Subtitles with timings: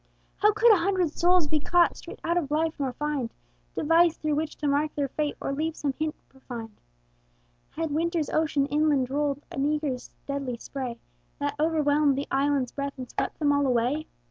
[0.37, 3.31] How could a hundred souls be caught Straight out of life, nor find
[3.75, 6.81] Device through which to mark their fate, Or leave some hint behind?
[7.69, 10.97] Had winter's ocean inland rolled An eagre's deadly spray,
[11.37, 14.07] That overwhelmed the island's breadth And swept them all away?